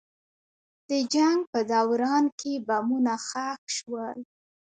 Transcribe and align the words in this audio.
د 0.89 0.91
جنګ 1.13 1.39
په 1.51 1.59
دوران 1.71 2.23
کې 2.39 2.53
بمونه 2.67 3.13
ښخ 3.27 3.61
شول. 3.77 4.17